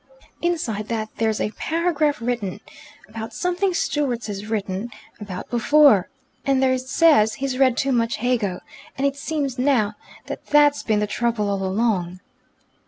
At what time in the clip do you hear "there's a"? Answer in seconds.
1.17-1.51